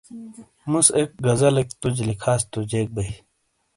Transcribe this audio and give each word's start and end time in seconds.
مس 0.71 0.87
اک 0.99 1.11
غزلیک 1.25 1.69
تُج 1.81 1.97
لکھاس 2.09 2.41
تو 2.51 2.59
جیک 2.69 2.87
بئیی۔ 2.95 3.13